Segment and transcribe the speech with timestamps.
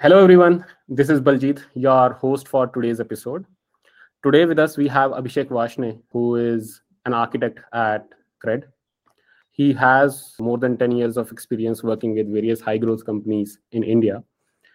[0.00, 0.64] Hello, everyone.
[0.88, 3.44] This is Baljit, your host for today's episode.
[4.24, 8.06] Today, with us, we have Abhishek Varshney, who is an architect at
[8.40, 8.62] Cred.
[9.50, 13.82] He has more than 10 years of experience working with various high growth companies in
[13.82, 14.22] India.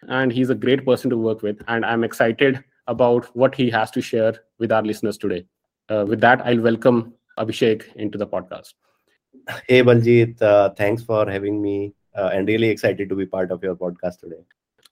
[0.08, 1.62] And he's a great person to work with.
[1.68, 5.46] And I'm excited about what he has to share with our listeners today.
[5.88, 8.74] Uh, with that, I'll welcome Abhishek into the podcast.
[9.68, 10.42] Hey, Baljit.
[10.42, 11.94] Uh, thanks for having me.
[12.14, 14.44] Uh, and really excited to be part of your podcast today.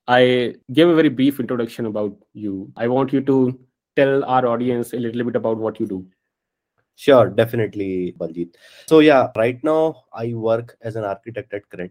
[0.08, 2.72] I gave a very brief introduction about you.
[2.76, 3.58] I want you to
[3.94, 6.06] tell our audience a little bit about what you do.
[6.96, 8.54] Sure, definitely, Baljit.
[8.86, 11.90] So, yeah, right now I work as an architect at Cred.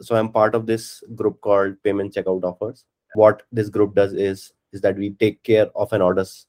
[0.00, 2.84] So, I'm part of this group called Payment Checkout Offers.
[3.14, 6.46] What this group does is is that we take care of an order's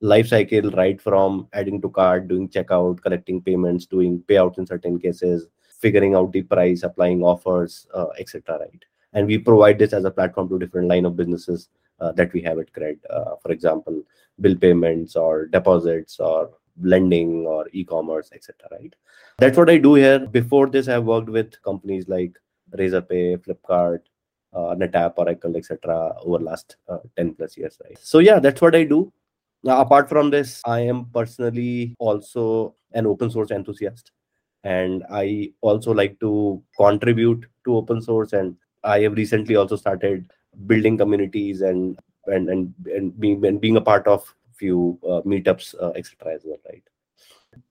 [0.00, 5.00] life cycle right from adding to cart, doing checkout, collecting payments, doing payouts in certain
[5.00, 5.48] cases,
[5.80, 8.58] figuring out the price, applying offers, uh, etc.
[8.60, 8.84] Right
[9.14, 11.68] and we provide this as a platform to different line of businesses
[12.00, 12.98] uh, that we have at cred.
[13.08, 14.02] Uh, for example
[14.40, 16.50] bill payments or deposits or
[16.82, 18.94] lending or e-commerce etc right?
[19.38, 20.26] That's what i do here.
[20.26, 22.36] Before this i've worked with companies like
[22.76, 24.00] razorpay flipkart
[24.52, 27.96] uh, netapp oracle etc over last uh, 10 plus years right?
[28.00, 29.12] So yeah that's what i do.
[29.62, 34.10] Now apart from this i am personally also an open source enthusiast.
[34.64, 40.30] And i also like to contribute to open source and I have recently also started
[40.66, 45.74] building communities and and and, and being and being a part of few uh, meetups,
[45.82, 46.34] uh, etc.
[46.34, 46.82] as well, right?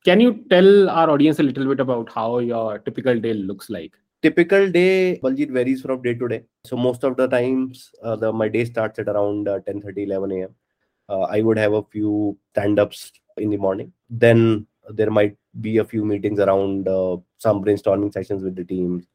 [0.05, 3.93] Can you tell our audience a little bit about how your typical day looks like?
[4.21, 6.43] Typical day, Baljit varies from day to day.
[6.65, 10.03] So most of the times, uh, the my day starts at around uh, 10 30,
[10.03, 10.55] 11 a.m.
[11.09, 13.91] Uh, I would have a few stand-ups in the morning.
[14.09, 19.05] Then there might be a few meetings around uh, some brainstorming sessions with the teams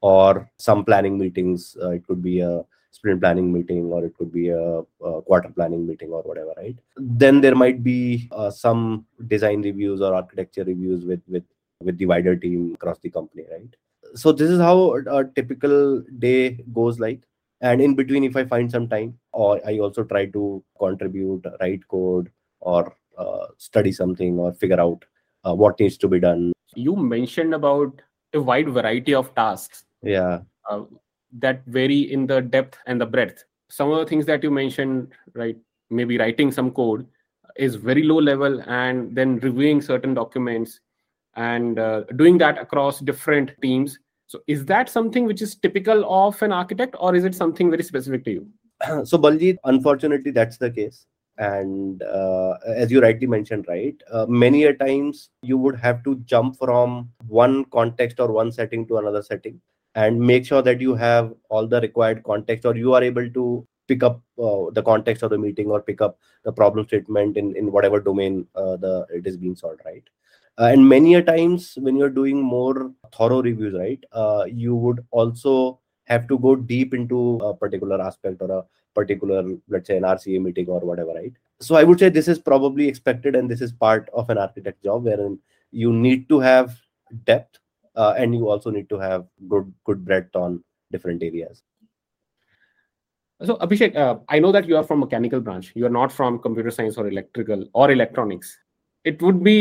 [0.00, 1.76] or some planning meetings.
[1.82, 5.50] Uh, it could be a sprint planning meeting or it could be a, a, quarter
[5.50, 6.76] planning meeting or whatever right?
[6.96, 11.44] Then there might be uh, some design reviews or architecture reviews with with
[11.80, 13.74] with the wider team across the company right?
[14.14, 17.22] So this is how a typical day goes like.
[17.60, 21.86] And in between if i find some time or i also try to contribute write
[21.88, 25.04] code or uh, study something or figure out
[25.44, 26.52] uh, what needs to be done.
[26.74, 28.00] You mentioned about
[28.32, 30.40] a wide variety of tasks yeah.
[30.68, 30.82] Uh,
[31.38, 33.44] that vary in the depth and the breadth.
[33.68, 35.56] Some of the things that you mentioned right
[35.90, 37.06] maybe writing some code
[37.56, 40.80] is very low level and then reviewing certain documents
[41.36, 43.98] and uh, doing that across different teams.
[44.26, 47.82] So is that something which is typical of an architect or is it something very
[47.82, 48.48] specific to you?
[49.04, 51.06] So baljit unfortunately that's the case.
[51.38, 56.16] And uh, as you rightly mentioned right uh, many a times you would have to
[56.24, 59.60] jump from one context or one setting to another setting
[59.94, 63.66] and make sure that you have all the required context or you are able to
[63.88, 67.56] pick up uh, the context of the meeting or pick up the problem statement in,
[67.56, 70.04] in whatever domain uh, the it is being solved right?
[70.58, 75.04] Uh, and many a times when you're doing more thorough reviews right uh, you would
[75.10, 80.02] also have to go deep into a particular aspect or a particular let's say an
[80.02, 81.32] rca meeting or whatever right?
[81.60, 84.84] So i would say this is probably expected and this is part of an architect
[84.84, 85.38] job wherein
[85.70, 86.76] you need to have
[87.24, 87.58] depth
[87.98, 91.62] uh, and you also need to have good good breadth on different areas.
[93.42, 95.72] So abhishek uh, i know that you are from mechanical branch.
[95.74, 98.56] You are not from computer science or electrical or electronics.
[99.04, 99.58] It would be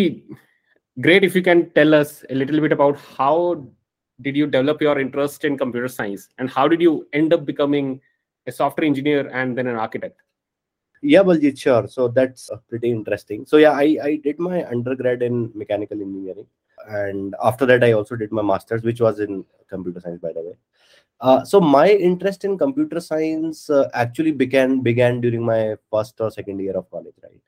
[1.02, 3.66] great if you can tell us a little bit about how
[4.22, 8.02] did you develop your interest in computer science and how did you end up becoming
[8.48, 10.22] a software engineer and then an architect
[11.02, 11.88] yeah Baljit, sure.
[11.88, 13.46] So that's uh, pretty interesting.
[13.46, 16.48] So yeah I, I did my undergrad in mechanical engineering.
[16.88, 20.42] And after that i also did my masters which was in computer science by the
[20.42, 20.58] way.
[21.20, 26.30] Uh, so my interest in computer science uh, actually began began during my first or
[26.30, 27.42] second year of college right?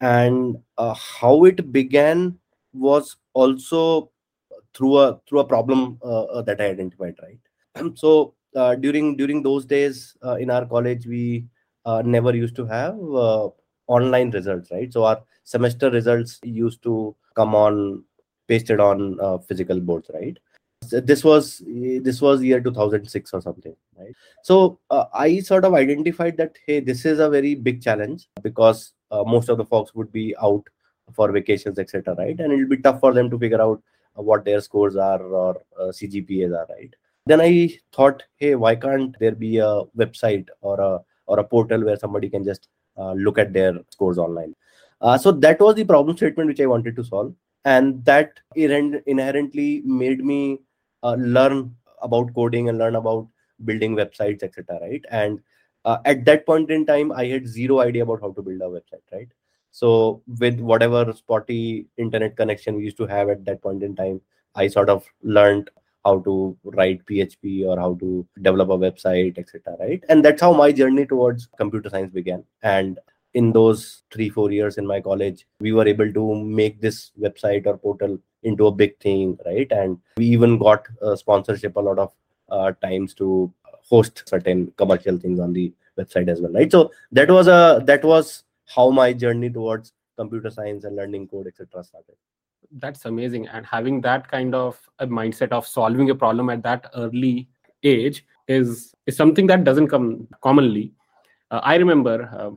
[0.00, 2.38] And uh, how it began
[2.72, 4.10] was also
[4.72, 7.38] through a through a problem uh, uh, that i identified right?
[7.96, 8.34] So
[8.80, 11.44] during during those days in our college we
[12.04, 12.96] never used to have
[13.86, 14.92] online results right?
[14.92, 18.04] So our semester results used to come on
[18.48, 20.38] pasted on uh, physical boards right?
[20.90, 24.14] This was this was year 2006 or something right?
[24.42, 28.92] So uh, i sort of identified that hey this is a very big challenge because
[29.10, 30.66] uh, most of the folks would be out
[31.14, 32.38] for vacations etc right?
[32.38, 33.82] And it'll be tough for them to figure out
[34.18, 36.94] uh, what their scores are or uh, cgpas are right?
[37.26, 41.84] Then i thought hey why can't there be a website or a or a portal
[41.84, 44.54] where somebody can just uh, look at their scores online.
[45.20, 47.34] So that was the problem statement which i wanted to solve.
[47.66, 50.60] And that inherently made me
[51.02, 53.28] uh, learn about coding and learn about
[53.64, 55.04] building websites etc right?
[55.10, 55.40] And
[55.84, 58.64] uh, at that point in time i had zero idea about how to build a
[58.64, 59.28] website right?
[59.70, 64.20] So with whatever spotty internet connection we used to have at that point in time
[64.54, 65.70] i sort of learned
[66.04, 70.04] how to write php or how to develop a website etc right?
[70.08, 72.44] And that's how my journey towards computer science began.
[72.62, 72.98] And
[73.34, 77.66] in those three four years in my college we were able to make this website
[77.66, 79.70] or portal into a big thing right?
[79.72, 82.12] And we even got a sponsorship a lot of
[82.50, 83.52] uh, times to
[83.88, 86.70] host certain commercial things on the website as well right?
[86.70, 91.46] So that was a that was how my journey towards computer science and learning code
[91.48, 92.14] etc started
[92.78, 93.48] that's amazing.
[93.48, 97.48] And having that kind of a mindset of solving a problem at that early
[97.82, 100.92] age is is something that doesn't come commonly.
[101.50, 102.50] Uh, i remember uh,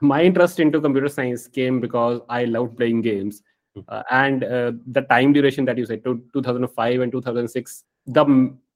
[0.00, 3.42] my interest into computer science came because i loved playing games.
[3.74, 3.82] Hmm.
[3.88, 8.24] uh, and uh, the time duration that you said to 2005 and 2006 the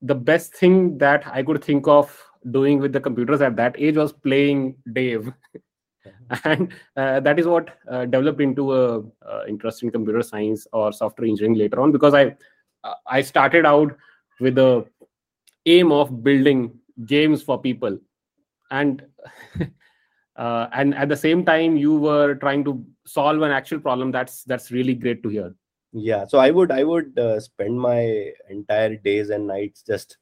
[0.02, 2.16] the best thing that i could think of
[2.50, 5.32] doing with the computers at that age was playing dave
[6.44, 10.92] and uh, that is what uh, developed into a uh, interest in computer science or
[10.92, 12.34] software engineering later on because i
[12.84, 13.94] uh, i started out
[14.40, 14.86] with the
[15.66, 17.98] aim of building games for people.
[18.70, 19.04] And
[20.36, 24.44] uh, and at the same time you were trying to solve an actual problem that's
[24.44, 25.54] that's really great to hear.
[25.92, 30.18] Yeah so i would i would uh, spend my entire days and nights just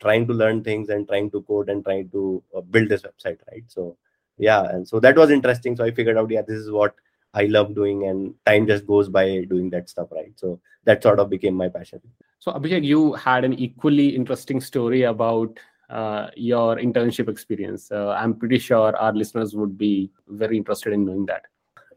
[0.00, 3.62] trying to learn things and trying to code and trying to build this website right?
[3.68, 3.96] So
[4.38, 5.76] yeah and so that was interesting.
[5.76, 6.94] So i figured out yeah this is what
[7.34, 10.32] i love doing and time just goes by doing that stuff right?
[10.36, 12.00] So that sort of became my passion.
[12.38, 15.58] So abhishek you had an equally interesting story about
[15.90, 17.90] uh, your internship experience.
[17.92, 21.42] Uh, i'm pretty sure our listeners would be very interested in knowing that.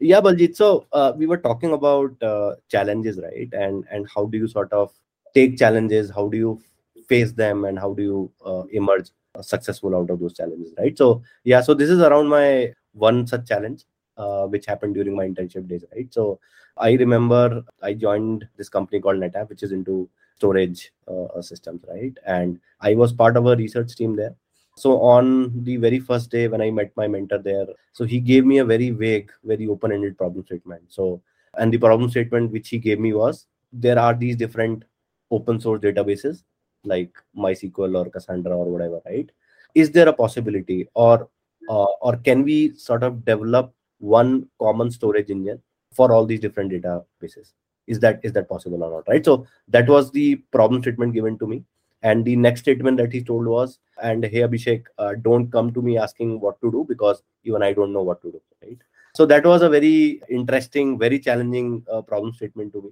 [0.00, 0.56] Yeah baljit.
[0.56, 3.48] So uh, we were talking about uh, challenges right?
[3.52, 4.92] And and how do you sort of
[5.34, 6.10] take challenges?
[6.10, 6.60] How do you
[7.08, 7.64] face them?
[7.64, 9.10] And how do you uh, emerge
[9.42, 10.96] successful out of those challenges right?
[10.96, 13.84] So yeah so this is around my one such challenge
[14.16, 16.12] uh, which happened during my internship days right?
[16.12, 16.40] So
[16.80, 22.16] i remember i joined this company called netapp which is into storage uh, systems right?
[22.26, 24.34] And i was part of a research team there.
[24.76, 28.44] So on the very first day when i met my mentor there so he gave
[28.44, 30.82] me a very vague very open-ended problem statement.
[30.88, 31.20] So
[31.54, 34.84] and the problem statement which he gave me was there are these different
[35.30, 36.42] open source databases
[36.88, 39.30] like MySQL or Cassandra or whatever, right?
[39.74, 41.28] Is there a possibility, or
[41.68, 45.62] uh, or can we sort of develop one common storage engine
[45.92, 47.52] for all these different databases?
[47.86, 49.08] Is that is that possible or not?
[49.08, 49.24] Right.
[49.24, 51.64] So that was the problem statement given to me.
[52.02, 55.82] And the next statement that he told was, and hey Abhishek, uh, don't come to
[55.82, 58.40] me asking what to do because even I don't know what to do.
[58.62, 58.78] Right.
[59.14, 62.90] So that was a very interesting, very challenging uh, problem statement to me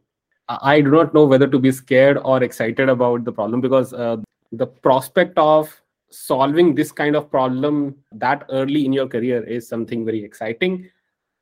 [0.48, 4.18] I do not know whether to be scared or excited about the problem because uh,
[4.52, 10.04] the prospect of solving this kind of problem that early in your career is something
[10.04, 10.88] very exciting.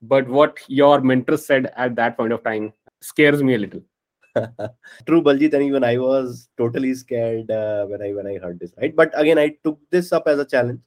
[0.02, 3.82] But what your mentor said at that point of time scares me a little.
[5.06, 8.72] True, Baljit, and even I was totally scared uh, when I when I heard this.
[8.76, 10.80] Right, but again, I took this up as a challenge,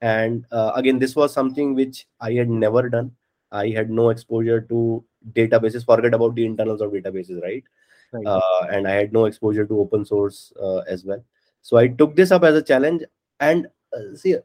[0.00, 3.12] and uh, again, this was something which I had never done.
[3.52, 7.64] I had no exposure to databases forget about the internals of databases right,
[8.12, 8.26] right.
[8.26, 11.22] Uh, and i had no exposure to open source uh, as well.
[11.62, 13.02] So i took this up as a challenge
[13.40, 14.36] and uh, see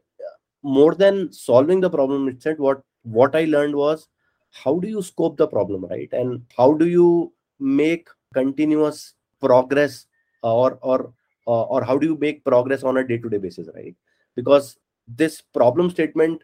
[0.62, 4.08] more than solving the problem itself what what i learned was
[4.52, 6.08] how do you scope the problem right?
[6.12, 10.06] And how do you make continuous progress
[10.42, 11.12] or or
[11.46, 13.96] uh, or how do you make progress on a day to day basis right?
[14.36, 14.76] Because
[15.08, 16.42] this problem statement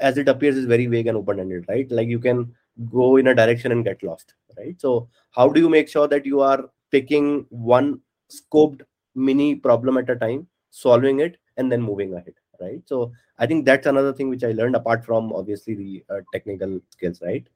[0.00, 1.90] as it appears is very vague and open ended right?
[1.90, 2.52] Like you can
[2.90, 4.80] go in a direction and get lost right?
[4.80, 8.82] So how do you make sure that you are picking one scoped
[9.14, 12.82] mini problem at a time solving it and then moving ahead right?
[12.86, 16.80] So i think that's another thing which i learned apart from obviously the uh, technical
[16.90, 17.46] skills right?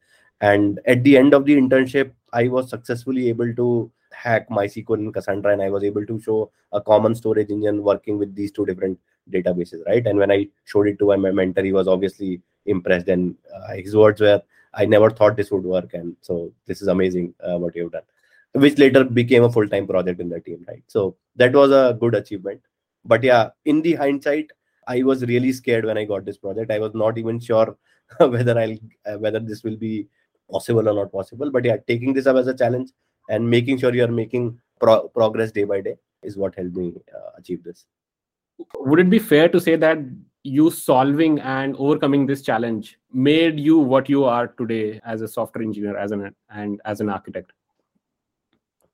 [0.42, 5.14] And at the end of the internship i was successfully able to hack mysql and
[5.14, 8.66] cassandra and i was able to show a common storage engine working with these two
[8.66, 8.98] different
[9.30, 10.06] databases right?
[10.06, 13.96] And when i showed it to my mentor he was obviously impressed and uh, his
[13.96, 14.42] words were
[14.74, 18.02] I never thought this would work, and so this is amazing uh, what you've done.
[18.52, 20.82] Which later became a full-time project in the team, right?
[20.88, 22.60] So that was a good achievement.
[23.04, 24.50] But yeah, in the hindsight,
[24.86, 26.70] I was really scared when I got this project.
[26.70, 27.76] I was not even sure
[28.18, 30.08] whether I'll uh, whether this will be
[30.50, 31.50] possible or not possible.
[31.50, 32.90] But yeah, taking this up as a challenge
[33.28, 36.92] and making sure you are making pro- progress day by day is what helped me
[37.14, 37.86] uh, achieve this.
[38.76, 39.98] Would it be fair to say that
[40.42, 45.62] you solving and overcoming this challenge made you what you are today as a software
[45.62, 47.52] engineer as an and as an architect?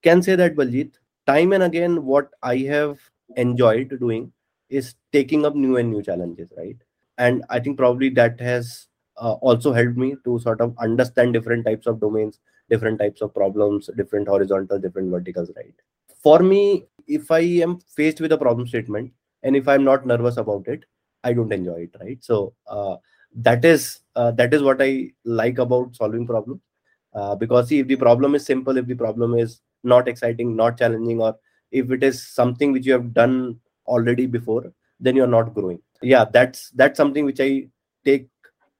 [0.02, 0.94] Can say that baljit.
[1.26, 3.00] Time and again what i have
[3.36, 4.32] enjoyed doing
[4.68, 6.76] is taking up new and new challenges right?
[7.18, 8.86] And i think probably that has
[9.16, 13.34] uh, also helped me to sort of understand different types of domains different types of
[13.34, 15.74] problems different horizontal different verticals right?
[16.22, 19.12] For me if i am faced with a problem statement
[19.42, 20.84] and if i'm not nervous about it
[21.28, 22.18] i don't enjoy it right?
[22.22, 22.96] So uh,
[23.46, 26.60] that is uh, that is what i like about solving problems.
[27.14, 30.78] Uh, because see, if the problem is simple if the problem is not exciting not
[30.78, 31.34] challenging or
[31.70, 35.80] if it is something which you have done already before then you're not growing.
[36.02, 37.68] Yeah that's that's something which i
[38.04, 38.28] take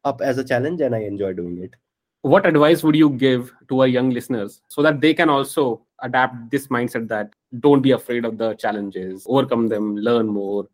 [0.05, 1.75] up as a challenge and i enjoy doing it.
[2.23, 6.51] What advice would you give to our young listeners so that they can also adapt
[6.51, 10.69] this mindset that don't be afraid of the challenges overcome them learn more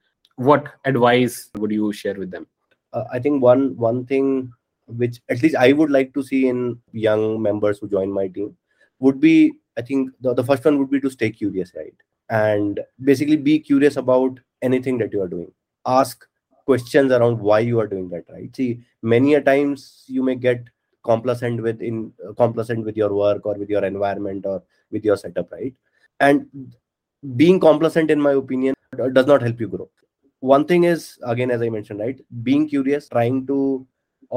[0.45, 2.47] what advice would you share with them?
[2.93, 4.53] Uh, i think one one thing
[4.87, 8.55] which at least i would like to see in young members who join my team
[8.99, 11.95] would be i think the, the first one would be to stay curious right?
[12.29, 15.53] And basically be curious about anything that you are doing.
[15.85, 16.27] Ask
[16.65, 18.55] questions around why you are doing that right?
[18.57, 20.65] See many a times you may get
[21.05, 25.17] complacent with in uh, complacent with your work or with your environment or with your
[25.17, 25.75] setup right?
[26.21, 26.75] And
[27.37, 28.75] being complacent in my opinion
[29.13, 29.91] does not help you grow
[30.51, 33.87] one thing is again as i mentioned right being curious trying to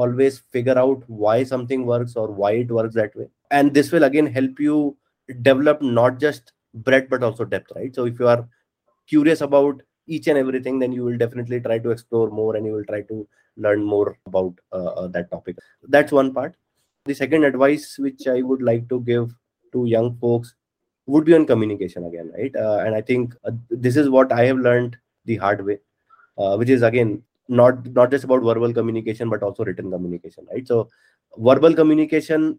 [0.02, 3.26] always figure out why something works or why it works that way.
[3.50, 4.96] And this will again help you
[5.42, 7.94] develop not just breadth but also depth right?
[7.94, 8.46] So if you are
[9.08, 12.72] curious about each and everything then you will definitely try to explore more and you
[12.72, 15.56] will try to learn more about uh, uh, that topic.
[15.88, 16.54] That's one part.
[17.06, 19.34] The second advice which i would like to give
[19.72, 20.54] to young folks
[21.06, 22.54] would be on communication again right?
[22.54, 25.78] Uh, and i think uh, this is what i have learned the hard way
[26.38, 30.66] uh, which is again not not just about verbal communication but also written communication right?
[30.66, 30.88] So
[31.36, 32.58] verbal communication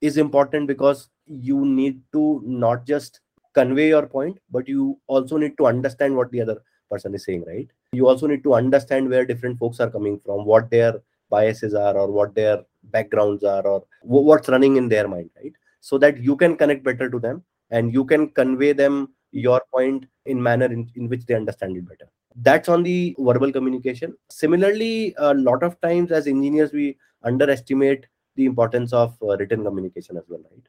[0.00, 3.20] is important because you need to not just
[3.54, 7.44] convey your point but you also need to understand what the other person is saying
[7.46, 7.68] right?
[7.92, 11.96] You also need to understand where different folks are coming from what their biases are
[11.96, 15.52] or what their backgrounds are or what's running in their mind right?
[15.80, 20.06] So that you can connect better to them and you can convey them your point
[20.26, 22.10] in manner in, in which they understand it better
[22.42, 24.16] that's on the verbal communication.
[24.30, 28.06] Similarly a lot of times as engineers we underestimate
[28.36, 30.66] the importance of uh, written communication as well right?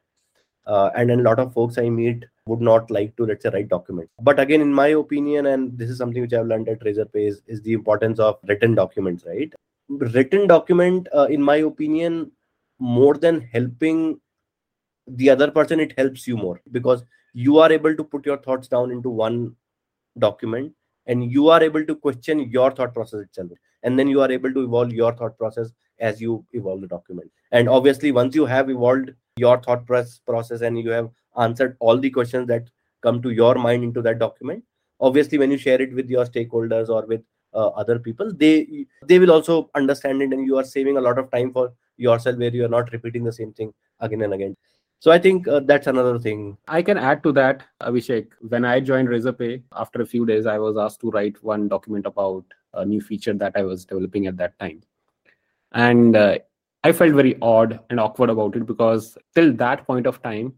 [0.66, 3.68] Uh, and a lot of folks i meet would not like to let's say write
[3.68, 4.12] documents.
[4.20, 7.42] But again in my opinion and this is something which i've learned at razorpay is,
[7.46, 9.52] is the importance of written documents right?
[9.88, 12.32] Written document uh, in my opinion
[12.78, 14.20] more than helping
[15.06, 18.68] the other person it helps you more because you are able to put your thoughts
[18.68, 19.56] down into one
[20.18, 20.72] document
[21.06, 23.50] and you are able to question your thought process itself.
[23.82, 27.30] And then you are able to evolve your thought process as you evolve the document.
[27.50, 32.10] And obviously once you have evolved your thought process and you have answered all the
[32.10, 32.68] questions that
[33.02, 34.62] come to your mind into that document
[35.02, 37.22] obviously when you share it with your stakeholders or with
[37.54, 41.18] uh, other people they they will also understand it and you are saving a lot
[41.18, 44.56] of time for yourself where you are not repeating the same thing again and again
[45.02, 46.56] so i think uh, that's another thing.
[46.68, 48.28] I can add to that abhishek.
[48.52, 52.06] When i joined razorpay after a few days i was asked to write one document
[52.10, 52.44] about
[52.74, 54.82] a new feature that i was developing at that time.
[55.72, 56.38] And uh,
[56.84, 60.54] I felt very odd and awkward about it because till that point of time,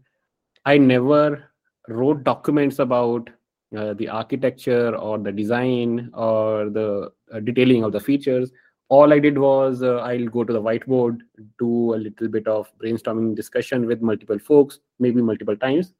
[0.65, 1.51] I never
[1.87, 3.29] wrote documents about
[3.75, 8.51] uh, the architecture or the design or the uh, detailing of the features.
[8.89, 11.19] All I did was uh, I'll go to the whiteboard,
[11.57, 15.93] do a little bit of brainstorming discussion with multiple folks, maybe multiple times,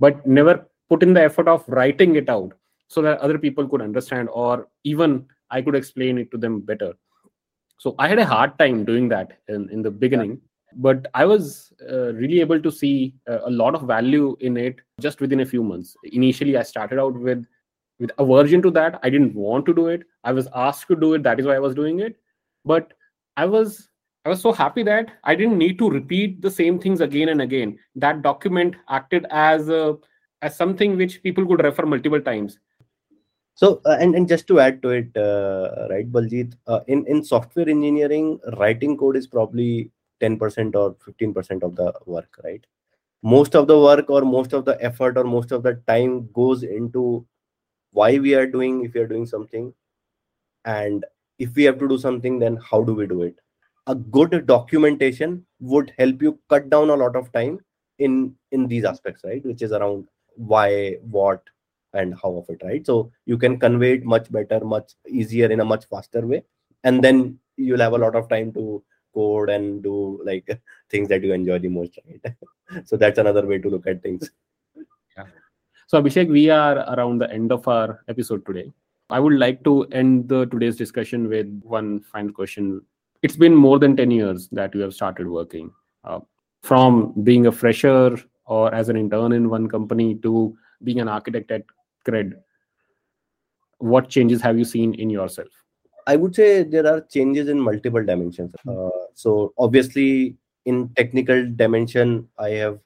[0.00, 2.52] but never put in the effort of writing it out
[2.88, 6.94] so that other people could understand or even I could explain it to them better
[7.78, 10.72] so i had a hard time doing that in, in the beginning yeah.
[10.76, 14.80] but i was uh, really able to see uh, a lot of value in it
[15.00, 17.44] just within a few months initially i started out with
[17.98, 20.02] with aversion to that i didn't want to do it.
[20.24, 21.22] I was asked to do it.
[21.22, 22.16] That is why i was doing it.
[22.64, 22.92] But
[23.36, 23.88] i was
[24.24, 27.42] i was so happy that i didn't need to repeat the same things again and
[27.42, 27.78] again.
[27.94, 29.96] That document acted as a,
[30.42, 32.58] as something which people could refer multiple times.
[33.54, 37.24] So uh, and, and just to add to it uh, right baljit uh, in in
[37.24, 42.64] software engineering writing code is probably 10% or 15% of the work right?
[43.22, 46.62] Most of the work or most of the effort or most of the time goes
[46.62, 47.26] into
[47.98, 49.72] why we are doing if we are doing something
[50.64, 51.04] and
[51.38, 53.36] if we have to do something then how do we do it?
[53.86, 57.60] A good documentation would help you cut down a lot of time
[57.98, 59.44] in in these aspects right?
[59.44, 61.42] Which is around why what
[61.92, 62.84] and how of it right?
[62.84, 66.42] So you can convey it much better much easier in a much faster way
[66.84, 68.82] and then you'll have a lot of time to
[69.14, 70.48] code and do like
[70.90, 72.34] things that you enjoy the most right?
[72.84, 74.28] So that's another way to look at things
[75.86, 78.72] so abhishek we are around the end of our episode today
[79.08, 82.82] I would like to end the today's discussion with one final question.
[83.22, 85.70] It's been more than 10 years that you have started working.
[86.02, 86.20] Uh,
[86.62, 91.50] from being a fresher or as an intern in one company to being an architect
[91.52, 91.62] at
[92.04, 92.32] Cred,
[93.78, 95.48] what changes have you seen in yourself?
[96.08, 98.54] I would say there are changes in multiple dimensions.
[98.64, 98.70] Hmm.
[98.70, 102.80] Uh, so obviously, in technical dimension, I have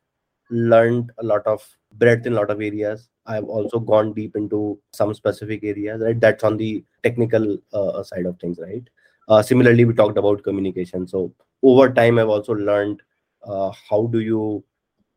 [0.51, 3.09] learned a lot of breadth in a lot of areas.
[3.27, 6.03] I've also gone deep into some specific areas.
[6.03, 8.59] Right, that's on the technical uh, side of things.
[8.61, 8.89] Right.
[9.29, 11.07] Uh, similarly, we talked about communication.
[11.07, 11.33] So
[11.63, 13.03] over time, I've also learned
[13.45, 14.65] uh, how do you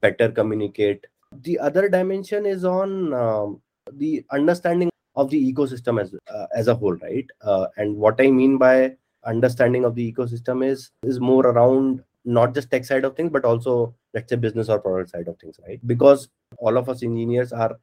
[0.01, 1.05] better communicate.
[1.41, 3.61] The other dimension is on um,
[3.91, 8.29] the understanding of the ecosystem as uh, as a whole right uh, and what i
[8.29, 8.91] mean by
[9.25, 13.45] understanding of the ecosystem is is more around not just tech side of things but
[13.45, 17.51] also let's say business or product side of things right because all of us engineers
[17.51, 17.77] are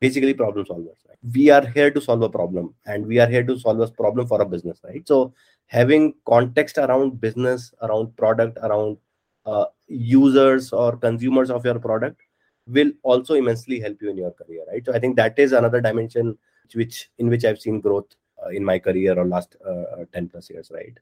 [0.00, 1.18] basically problem solvers right?
[1.34, 4.26] we are here to solve a problem and we are here to solve a problem
[4.26, 5.32] for a business right so
[5.66, 8.96] having context around business around product around
[9.46, 12.20] uh, users or consumers of your product
[12.66, 15.80] will also immensely help you in your career right so i think that is another
[15.80, 16.36] dimension
[16.74, 18.14] which in which I've seen growth
[18.44, 20.96] uh, in my career or last uh, 10 plus years, right?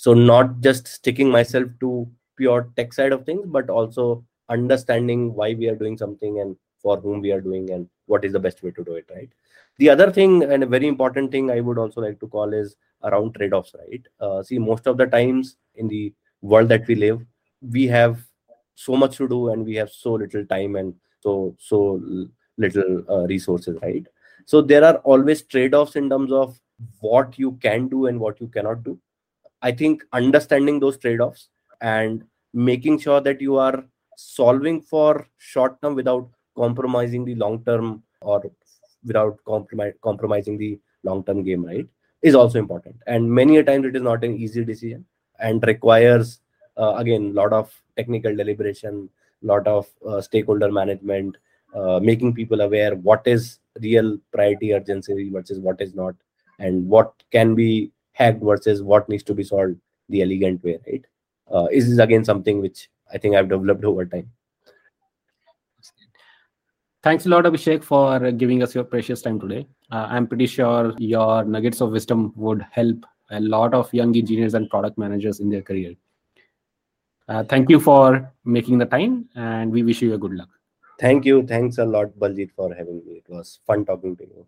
[0.00, 5.52] So not just sticking myself to pure tech side of things, but also understanding why
[5.52, 8.62] we are doing something and for whom we are doing and what is the best
[8.62, 9.28] way to do it, right?
[9.76, 12.76] The other thing and a very important thing I would also like to call is
[13.02, 14.02] around trade-offs, right?
[14.18, 17.20] Uh, see, most of the times in the world that we live,
[17.60, 18.24] we have
[18.76, 22.00] so much to do and we have so little time and so so
[22.56, 24.06] little uh, resources, right?
[24.46, 26.58] so there are always trade-offs in terms of
[27.00, 28.98] what you can do and what you cannot do
[29.62, 31.48] i think understanding those trade-offs
[31.80, 33.84] and making sure that you are
[34.16, 38.42] solving for short term without compromising the long term or
[39.06, 41.86] without compromise, compromising the long term game right
[42.22, 42.96] is also important.
[43.06, 45.06] And many a times it is not an easy decision
[45.38, 46.40] and requires
[46.76, 49.08] uh, again a lot of technical deliberation
[49.42, 51.36] lot of uh, stakeholder management
[51.74, 56.14] uh, making people aware what is real priority urgency versus what is not
[56.58, 59.76] and what can be hacked versus what needs to be solved
[60.08, 61.04] the elegant way right
[61.54, 64.30] uh, is this again something which i think i've developed over time
[67.02, 70.94] thanks a lot abhishek for giving us your precious time today uh, i'm pretty sure
[70.98, 75.50] your nuggets of wisdom would help a lot of young engineers and product managers in
[75.50, 75.92] their career
[77.28, 80.48] uh, thank you for making the time and we wish you a good luck
[81.00, 81.46] Thank you.
[81.46, 83.22] Thanks a lot, Baljit, for having me.
[83.24, 84.46] It was fun talking to you.